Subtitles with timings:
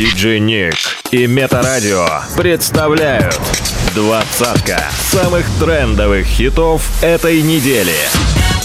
[0.00, 0.76] Диджей Ник
[1.10, 3.38] и Метарадио представляют
[3.94, 7.92] двадцатка самых трендовых хитов этой недели.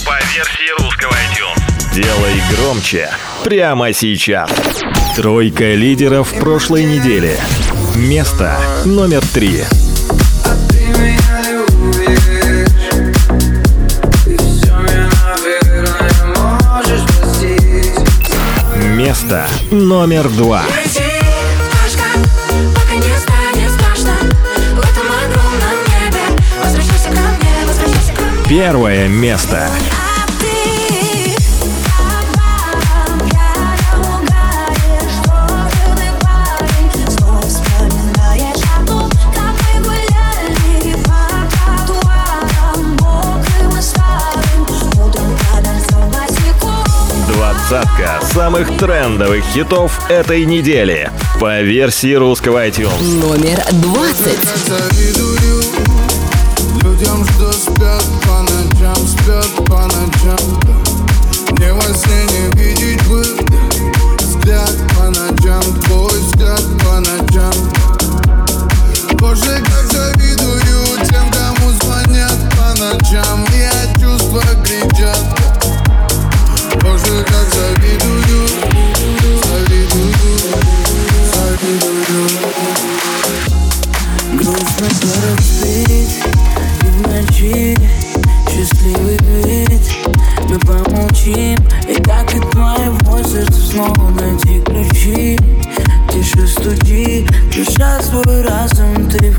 [0.06, 1.94] По версии русского iTunes.
[1.94, 3.10] Делай громче
[3.44, 4.50] прямо сейчас.
[5.14, 7.38] Тройка лидеров прошлой недели.
[7.96, 9.62] Место номер три.
[18.96, 20.62] Место номер два.
[28.48, 29.68] первое место.
[47.28, 53.02] двадцатка самых трендовых хитов этой недели по версии русского iTunes.
[53.20, 54.38] Номер двадцать.
[56.82, 58.04] Людям, что спят,
[59.26, 60.38] вперед по ночам
[61.58, 62.55] Не во сне, не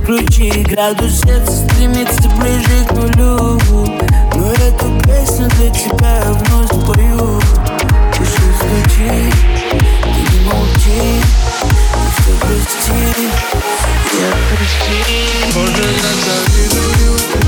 [0.08, 3.60] ключи Градус сердца стремится ближе к нулю.
[4.36, 7.42] Но эту песню для тебя я вновь спою.
[8.14, 9.34] Тише включи,
[10.04, 13.30] ты не молчи и все прости,
[14.14, 14.98] я прости.
[15.54, 17.47] Боже, я завидую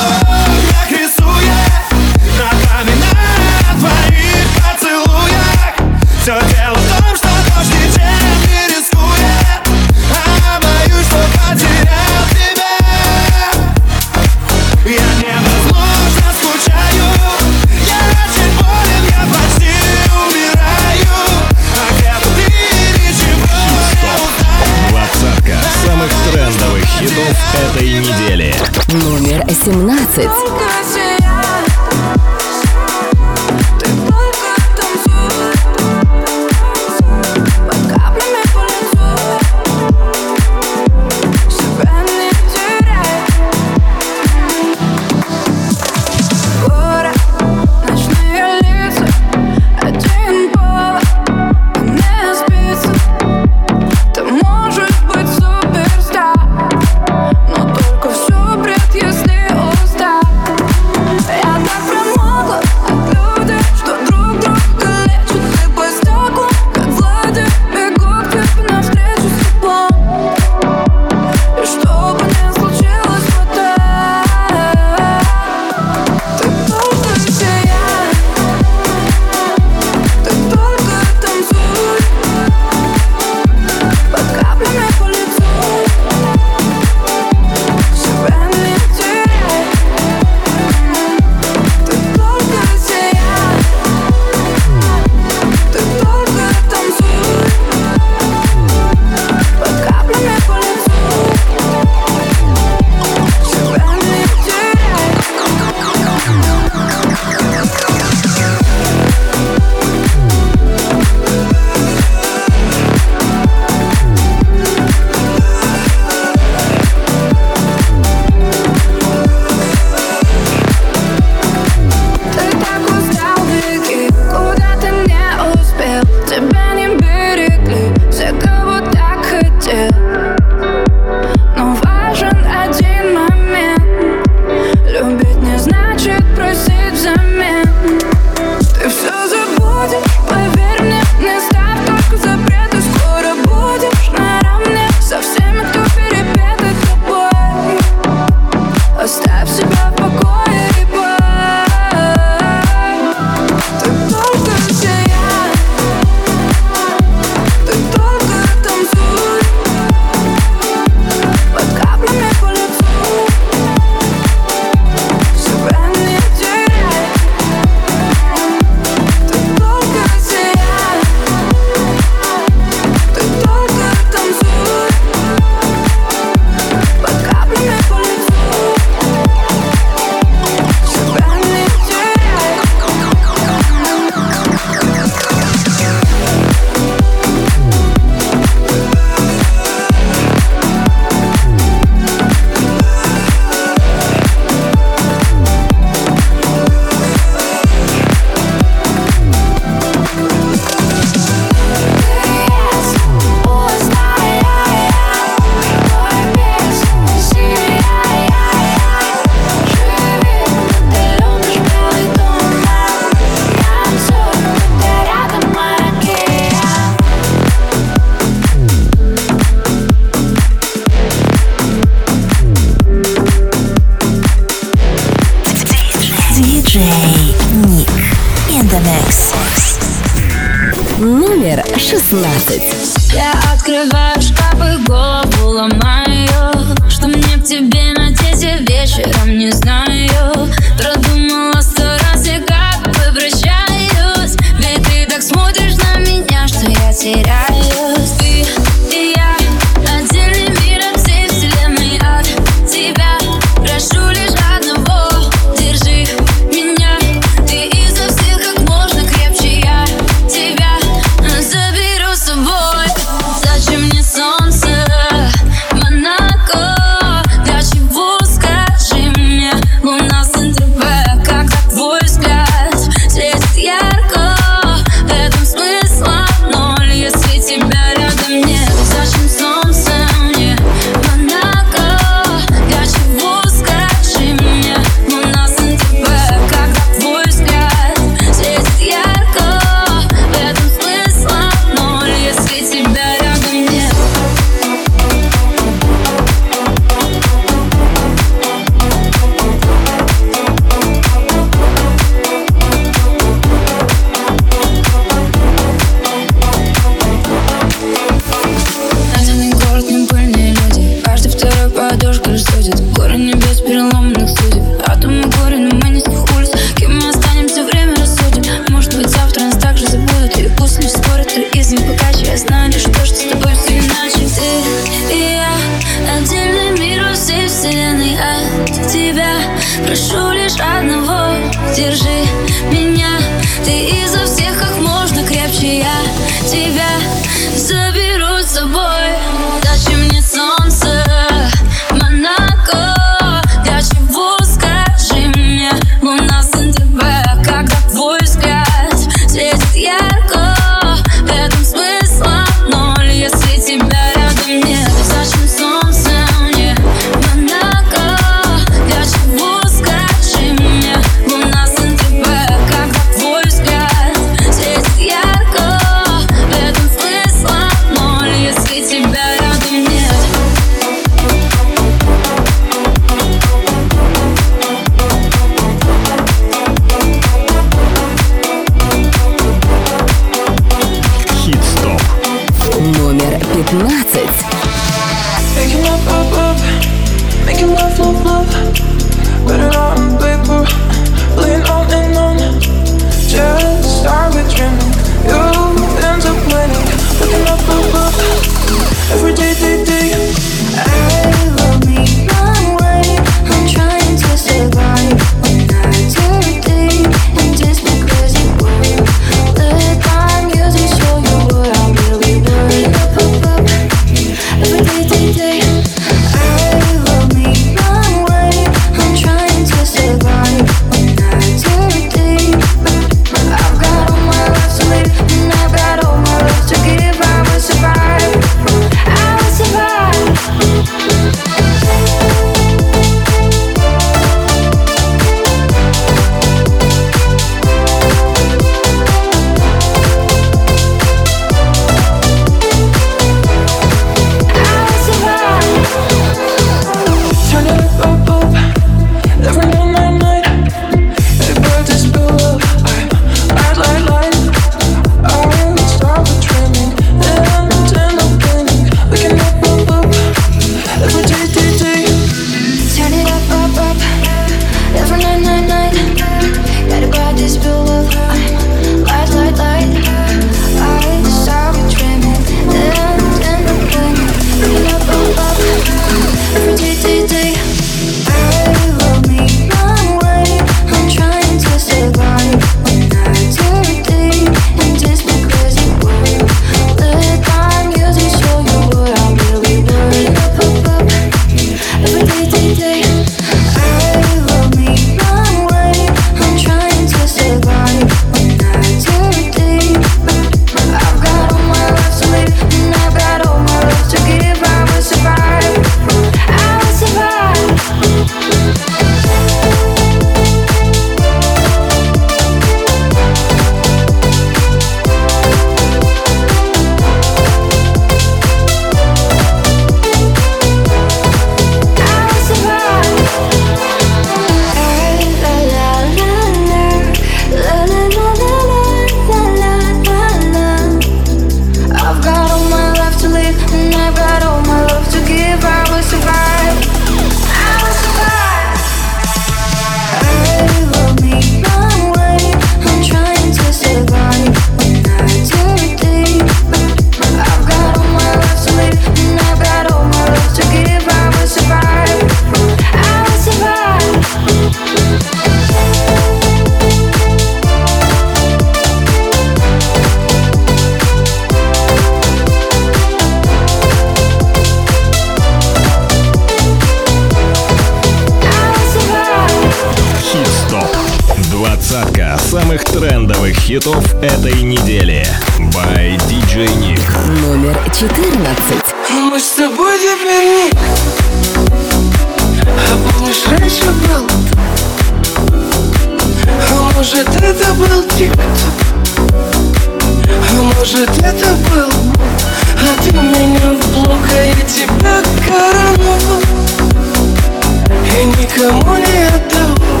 [598.42, 600.00] никому не отдавал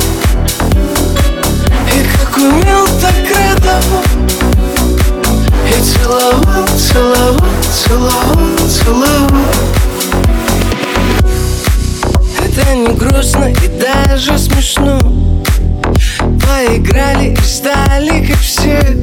[1.94, 4.02] И как умел, так радовал
[5.68, 7.36] И целовал, целовал,
[7.70, 9.28] целовал, целовал.
[12.40, 14.98] Это не грустно и даже смешно.
[16.40, 19.02] Поиграли и стали как все.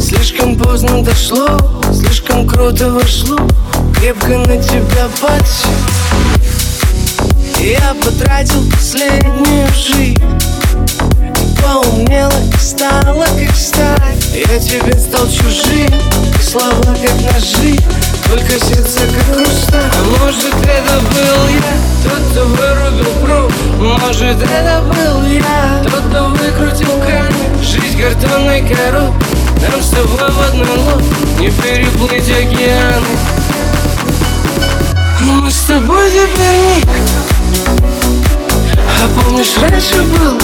[0.00, 1.60] Слишком поздно дошло,
[1.92, 3.38] слишком круто вошло.
[3.96, 5.70] Крепко на тебя подсел
[7.64, 10.22] Я потратил последнюю жизнь.
[11.62, 14.14] Поумнела и стала как сталь.
[14.34, 17.78] Я тебе стал чужим, и слова как ножи.
[18.28, 21.74] Только сердце как хрусталь А может это был я,
[22.04, 27.64] тот, кто вырубил пруд Может это был я, тот, кто выкрутил камень.
[27.64, 29.38] Жизнь картонной коробкой.
[29.62, 33.06] Нам с тобой в одной лодке Не переплыть океаны.
[35.22, 37.33] Мы с тобой теперь никто
[39.04, 40.38] А помнишь, раньше был?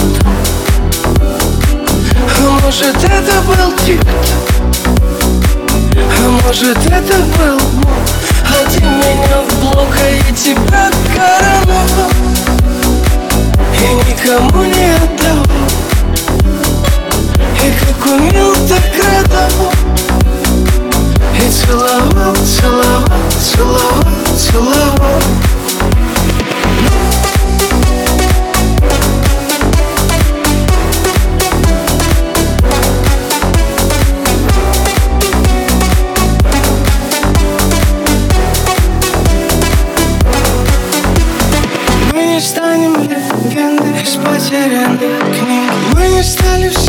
[2.37, 4.15] А может это был тик-ток
[5.97, 7.59] А может это был
[8.45, 12.11] А ты меня в блок, а я тебя короновал
[13.73, 15.67] И никому не отдавал
[17.63, 19.73] И как умел, так радовал
[21.35, 24.05] И целовал, целовал, целовал,
[24.37, 25.50] целовал
[44.51, 46.80] легендой из потерянных книг Мы не стали вселенной,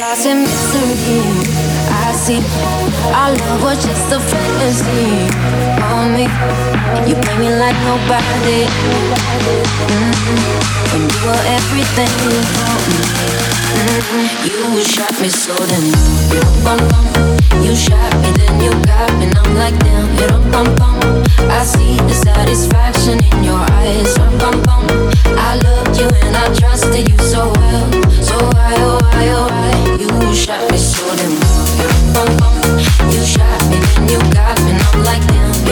[0.00, 1.22] and mystery.
[1.88, 2.40] I see
[3.12, 6.24] our love was just a fantasy for me.
[7.08, 8.60] You play me like nobody.
[9.90, 10.12] Mm,
[10.90, 12.12] when you were everything
[12.54, 13.00] for me.
[13.74, 15.84] Mm, you shot me so then
[16.32, 17.06] you bum bum.
[17.64, 19.26] You shot me then you got me.
[19.26, 20.96] And I'm like damn, you bum bum.
[21.50, 24.14] I see the satisfaction in your eyes.
[24.18, 24.84] Bum bum bum.
[25.36, 27.86] I loved you and I trusted you so well.
[28.22, 31.28] So why oh why oh why you shot me so you
[32.14, 32.54] bum bum.
[33.12, 34.70] You shot me then you got me.
[34.72, 35.52] And I'm like damn,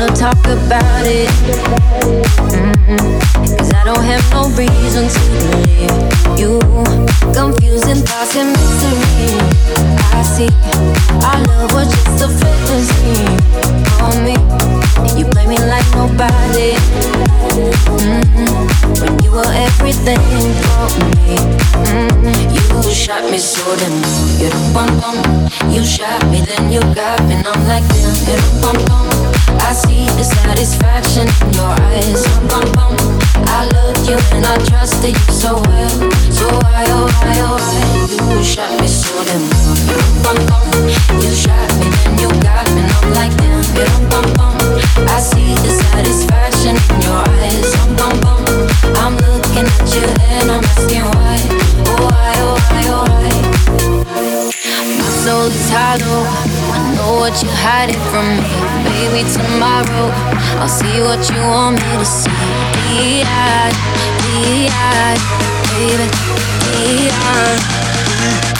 [0.00, 1.28] Wanna talk about it.
[2.48, 3.20] Mm-mm.
[3.58, 5.92] Cause I don't have no reason to believe
[6.40, 6.56] you.
[7.36, 9.36] Confusing thoughts and mystery.
[10.16, 10.48] I see.
[11.20, 13.28] Our love was just a fantasy
[14.00, 14.40] on me.
[15.20, 16.80] You play me like nobody.
[18.00, 19.04] Mm-hmm.
[19.04, 20.16] When you were everything
[20.64, 21.36] for me.
[21.92, 22.88] Mm-hmm.
[22.88, 23.92] You shot me so then
[24.40, 25.50] you don't bum bum.
[25.70, 27.34] You shot me then you got me.
[27.34, 29.19] And I'm like damn, you bum bum.
[29.60, 32.24] I see the satisfaction in your eyes.
[33.46, 33.64] I
[34.08, 35.94] you and I trusted you so well.
[36.30, 39.12] So why oh why oh why you shot me so
[41.22, 42.82] you shot me then you got me.
[43.02, 43.40] And like.
[45.08, 47.74] I see the satisfaction in your eyes.
[48.96, 51.38] I'm looking at you and I'm asking why,
[51.86, 53.04] oh why, oh why, oh
[56.24, 56.49] why.
[57.20, 58.48] What you're hiding from me.
[58.88, 60.08] Maybe tomorrow
[60.58, 62.30] I'll see what you want me to see.
[62.88, 63.76] Be-eyed,
[64.24, 65.20] be-eyed,
[65.76, 66.08] baby,
[66.72, 68.59] be-eyed.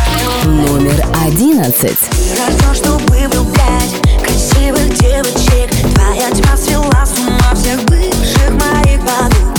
[0.45, 1.81] Номер 11.
[2.37, 9.50] Рожден, чтобы влюблять красивых девочек Твоя тьма свела с ума всех бывших моих подруг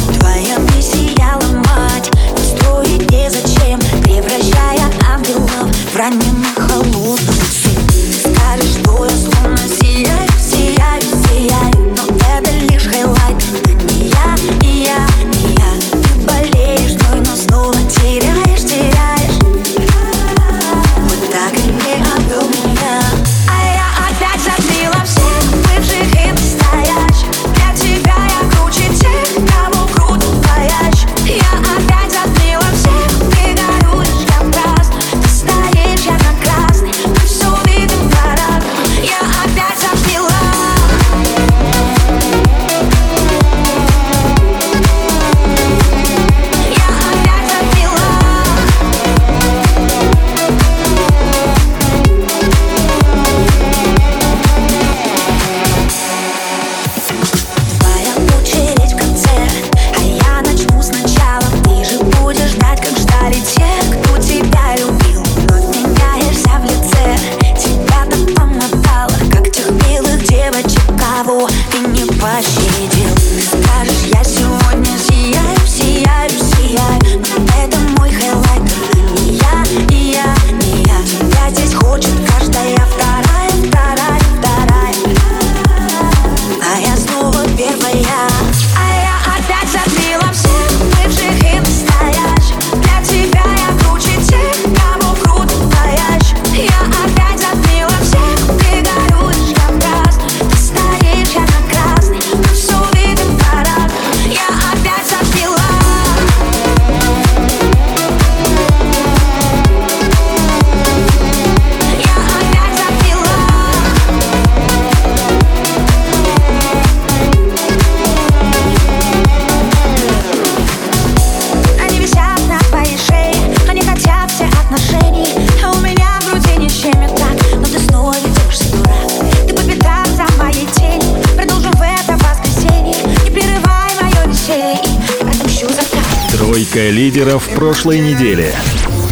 [137.23, 138.53] лидеров прошлой недели.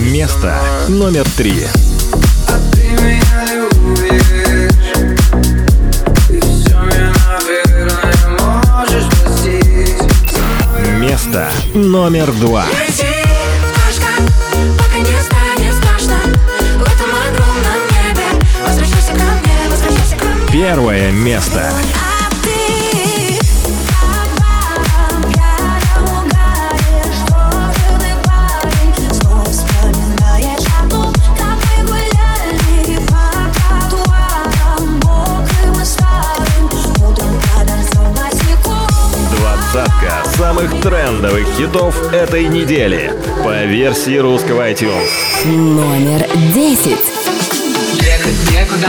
[0.01, 1.64] Место номер три.
[2.73, 4.20] Ты меня любишь
[6.29, 6.81] И все
[41.61, 43.12] хитов этой недели.
[43.44, 45.11] По версии русского iTunes.
[45.44, 46.87] Номер 10.
[47.96, 48.88] Ехать некуда,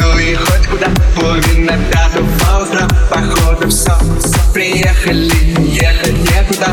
[0.00, 0.86] ну и хоть куда.
[1.16, 3.98] Половина пятого утра, походу все
[4.54, 5.32] Приехали,
[5.72, 6.72] ехать некуда.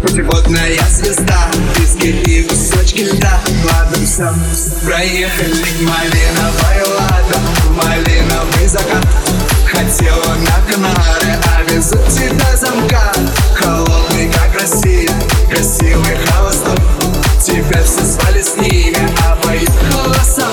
[0.00, 3.38] Путеводная звезда, диски и кусочки льда.
[3.62, 4.32] Ладно, все,
[4.86, 5.54] проехали.
[5.82, 7.40] Малиновая лада,
[7.76, 9.33] малиновый закат
[9.74, 13.12] Хотела на Канары, а везу тебя замка.
[13.56, 15.10] Холодный, как Россия,
[15.50, 16.78] красивый холостой
[17.44, 20.46] Теперь все спали с ними, а поехала со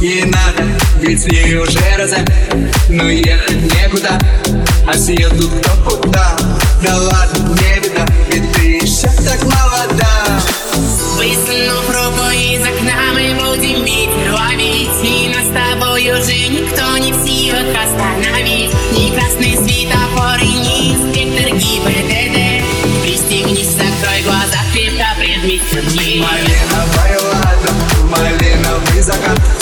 [0.00, 0.64] ей надо,
[1.00, 2.24] ведь с ней уже розе
[2.88, 4.18] Но ехать некуда,
[4.86, 6.36] а съедут кто куда?
[6.82, 10.40] Да ладно, не беда, ведь ты еще так молода.
[11.16, 14.90] Высунув руку из окна, мы будем ветер ловить.
[15.02, 18.72] И нас с тобой уже никто не в силах остановить.
[18.92, 22.62] Ни красный светофор и ни инспектор ГИБДД.
[23.02, 27.72] Пристегнись, закрой глаза, крепко мне Малиновая лада,
[28.10, 29.55] малиновый закат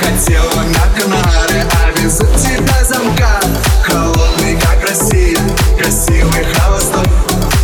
[0.00, 3.38] Хотела на Канары, а везу тебя замка.
[3.82, 5.38] Холодный, как Россия,
[5.78, 7.06] красивый холостой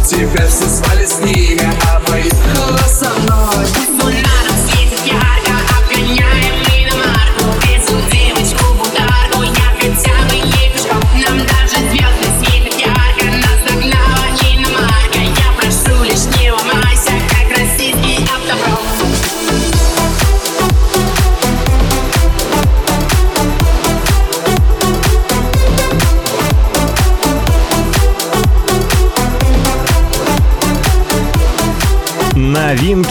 [0.06, 2.85] Теперь все спали с ними, а поехала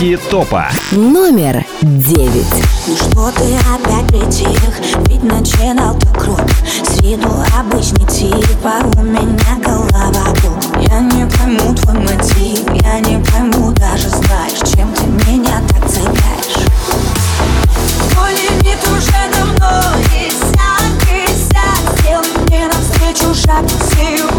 [0.06, 0.68] Новинки топа.
[0.92, 2.46] Номер 9.
[2.88, 4.60] Ну что ты опять притих?
[5.08, 6.48] Ведь начинал ты круто
[6.84, 13.00] С виду обычный тип, а у меня голова круг Я не пойму твой мотив Я
[13.00, 16.68] не пойму, даже знаешь Чем ты меня так цепляешь
[18.12, 19.82] Твой лимит уже давно
[20.14, 24.35] И сядь, и сядь Сделай мне навстречу шаг Всего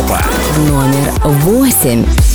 [0.00, 0.18] Европа.
[0.68, 1.12] Номер
[1.44, 2.29] восемь.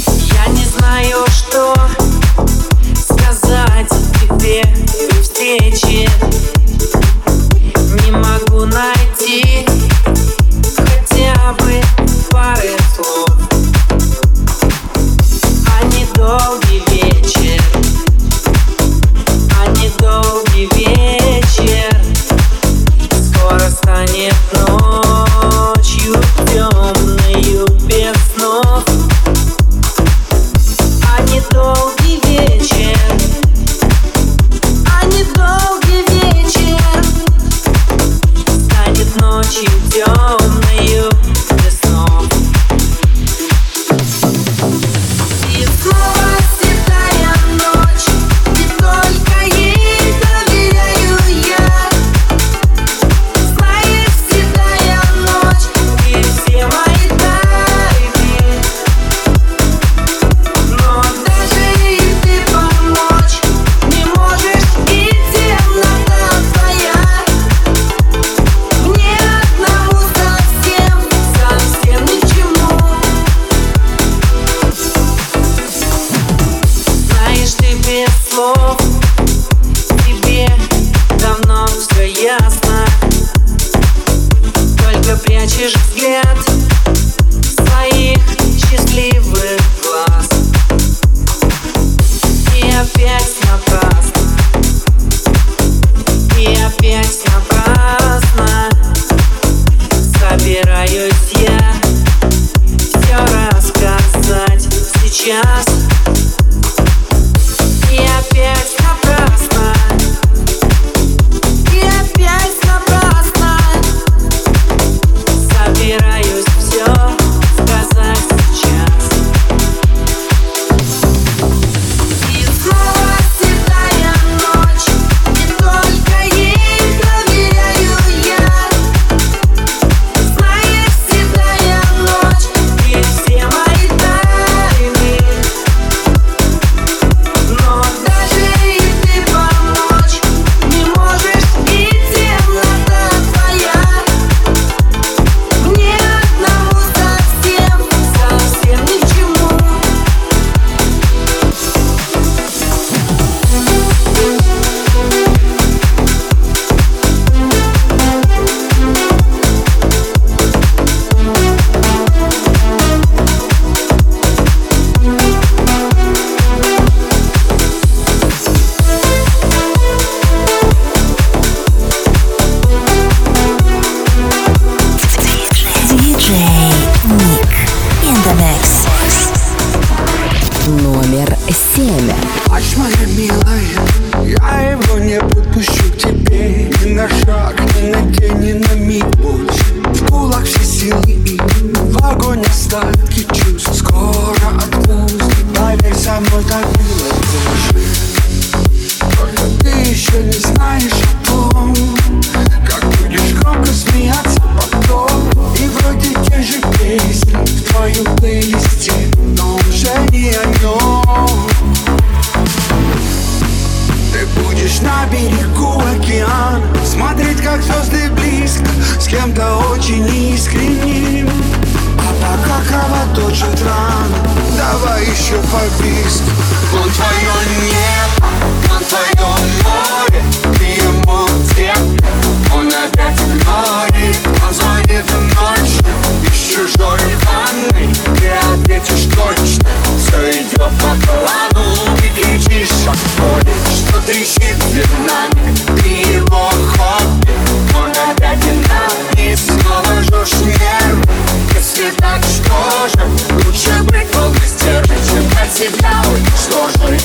[251.85, 253.11] всегда ничтожен
[253.45, 256.99] Лучше быть в долгостерпен, чем как всегда уничтожен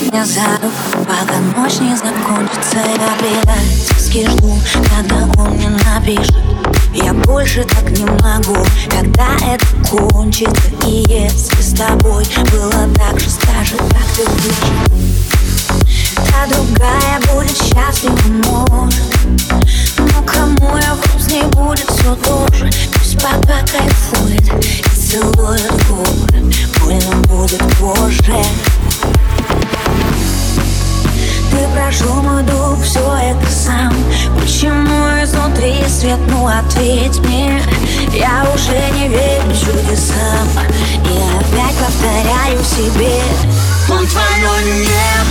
[0.00, 4.58] меня за руку, пока ночь не закончится Я предательски жду,
[4.96, 6.47] когда он мне напишет.
[7.02, 8.56] Я больше так не могу,
[8.90, 14.98] когда это кончится И если с тобой было так же, скажи, как ты будешь
[16.16, 18.94] Та другая будет счастлива, может.
[19.98, 22.68] Но кому я вру, с ней будет все тоже.
[22.94, 26.52] Пусть папа кайфует и целует губы.
[26.80, 28.34] Больно будет позже
[31.58, 33.92] ты прошел мой дух, все это сам.
[34.38, 37.60] Почему изнутри свет, ну ответь мне.
[38.12, 40.48] Я уже не верю чудесам
[41.04, 43.22] И опять повторяю себе.
[43.90, 45.27] Он твое небо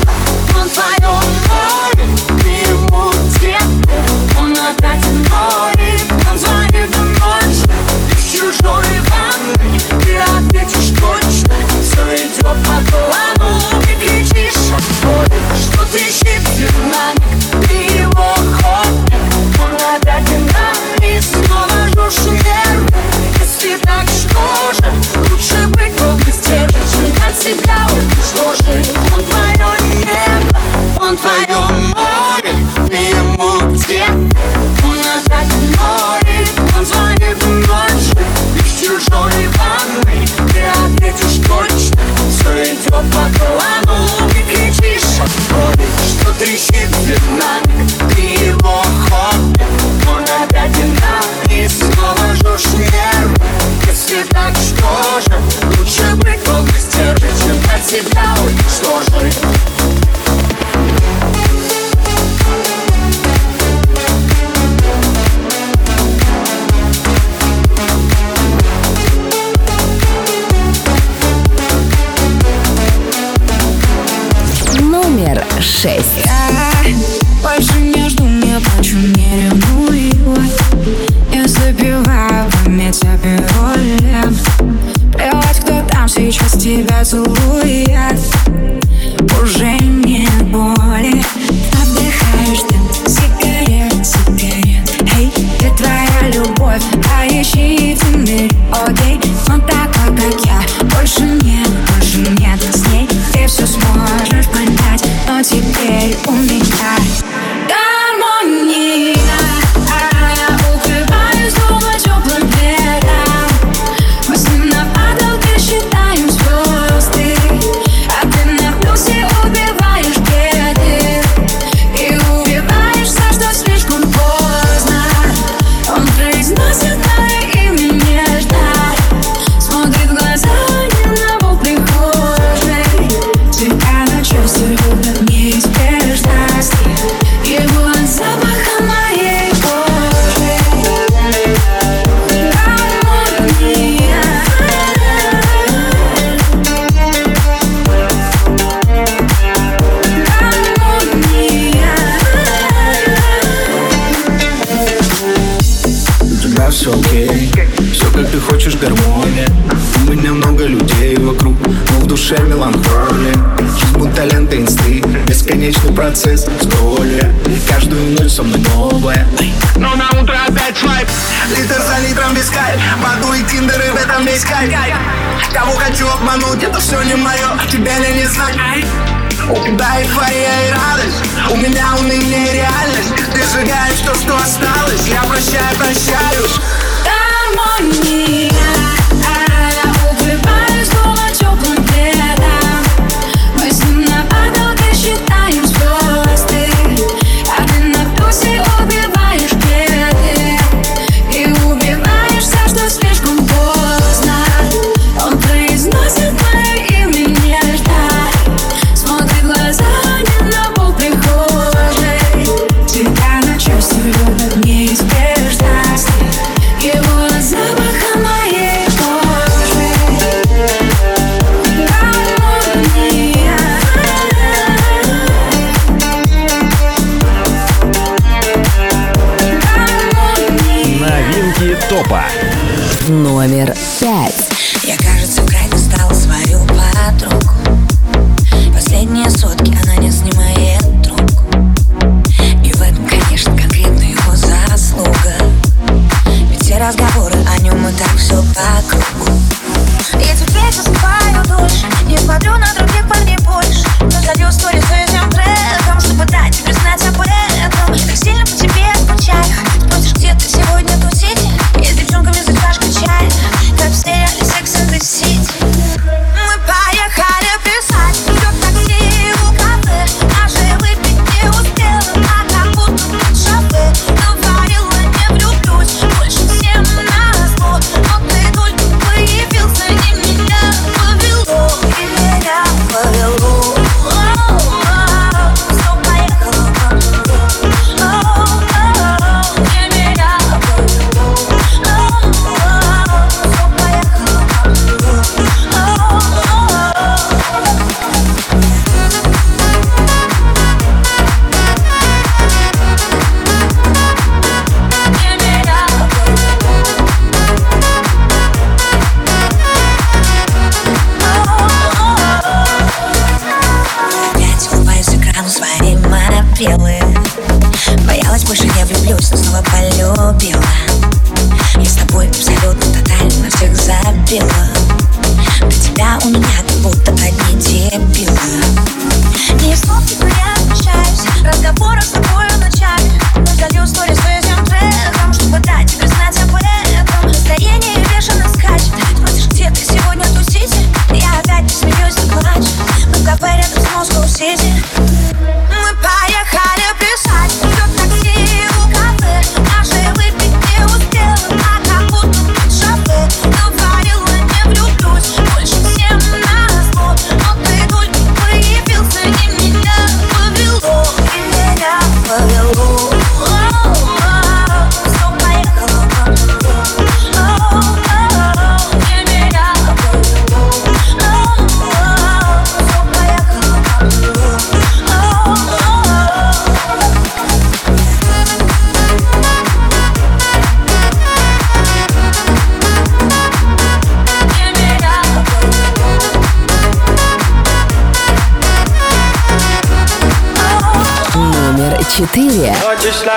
[233.09, 234.46] номер пять.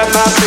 [0.09, 0.40] My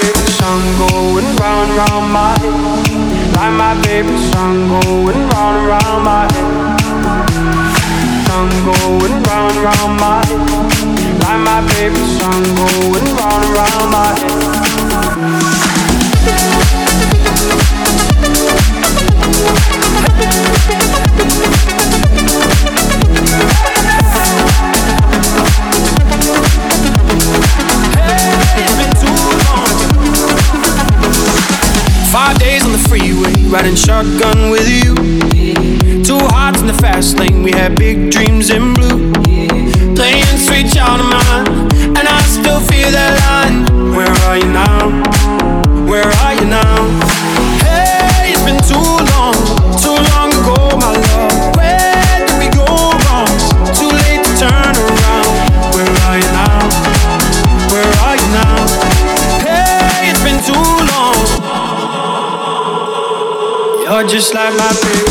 [64.14, 65.03] just like my favorite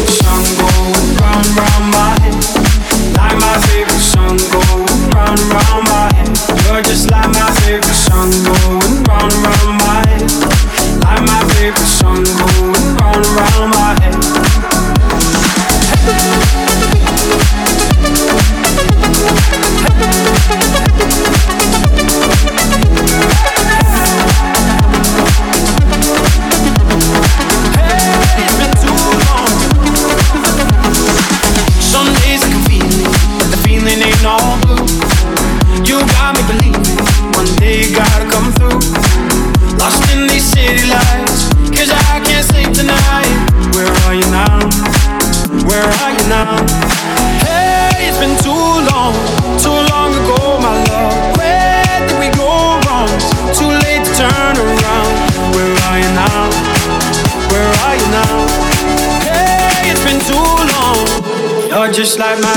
[62.23, 62.52] like my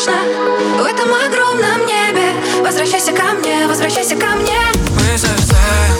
[0.00, 0.12] страшно
[0.78, 2.32] В этом огромном небе.
[2.62, 4.58] Возвращайся ко мне, возвращайся ко мне.
[4.94, 5.96] Мы зависаем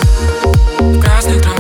[0.79, 1.60] в красных травмах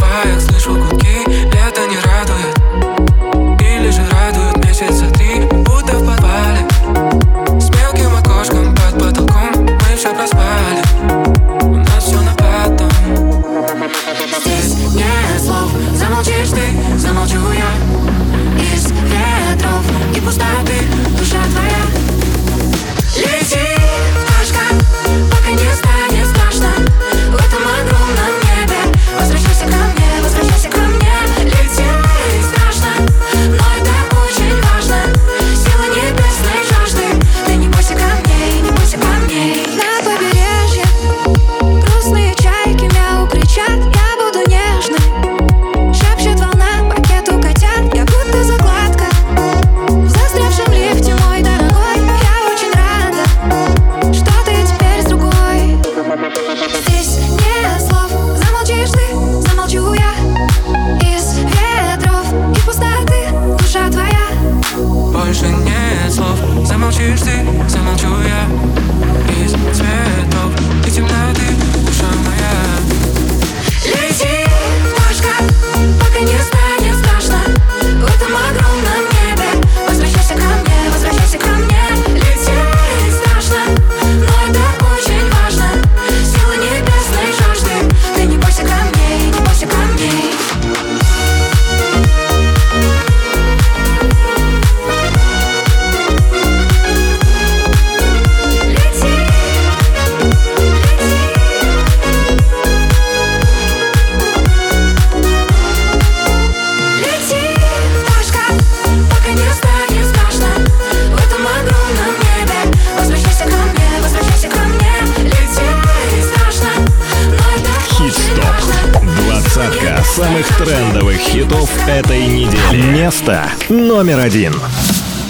[123.10, 124.54] Место номер один.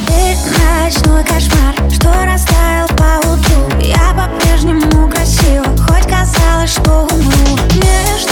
[0.06, 0.36] Ты
[0.84, 3.80] ночной кошмар, что растаял по утру.
[3.80, 7.58] Я по-прежнему красива, хоть казалось, что умру.
[7.76, 8.29] Между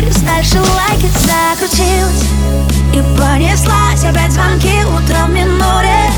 [0.00, 2.24] Юрий дальше лайки закрутилась
[2.92, 6.12] И понеслась опять звонки утром минуре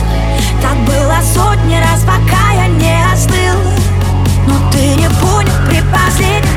[0.61, 3.57] Так было сотни раз, пока я не остыл.
[4.47, 6.50] Но ты не понял при последнем